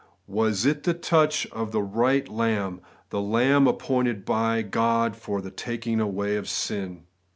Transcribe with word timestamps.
Was 0.25 0.65
it 0.65 0.81
the 0.81 0.95
touch 0.95 1.45
of 1.51 1.71
the 1.71 1.83
right 1.83 2.27
lamb,— 2.27 2.81
the 3.11 3.21
lamb 3.21 3.67
appointed 3.67 4.25
by 4.25 4.63
God 4.63 5.15
for 5.15 5.41
the 5.41 5.51
taking 5.51 5.99
away 5.99 6.37
of 6.37 6.49
sin 6.49 7.03